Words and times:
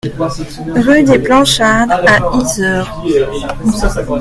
Rue 0.77 1.03
des 1.03 1.19
Planchards 1.19 1.91
à 1.91 2.17
Yzeure 2.35 3.03